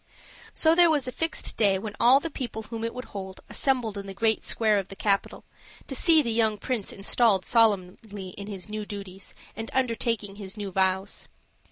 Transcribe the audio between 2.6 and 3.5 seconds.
whom it would hold